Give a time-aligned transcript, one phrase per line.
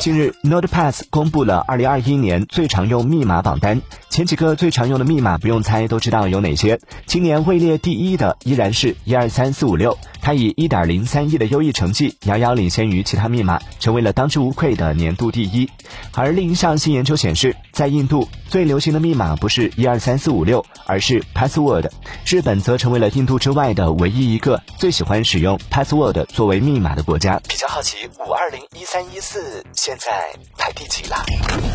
[0.00, 6.78] 近日，NotePass 公布了2021年最常用密码榜单，前几个最常用的密码不用猜都知道有哪些。
[7.06, 15.68] 今年位列第一的依然是一二三四五六，它以一点零三亿的优异成绩，遥遥领先于其他密码，成为了当之无愧的年度第一。
[16.12, 21.90] 而另一项新研究显示，在印度最流行的密码不是一二三四五六，而是 password。
[22.24, 27.40] 日本则成为了印度之外的唯一一个最喜欢使用 password 作为密码的国家。
[27.48, 31.67] 比较好奇，五二零一三一四现在排第几了？